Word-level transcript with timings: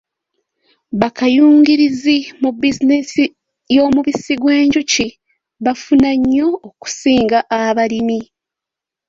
Bakayungirizi 0.99 2.17
mu 2.41 2.49
bizinensi 2.61 3.21
y'omubisi 3.75 4.33
gw'enjuki 4.41 5.07
bafuna 5.65 6.09
nnyo 6.17 6.47
okusinga 6.67 7.39
abalimi. 7.59 8.19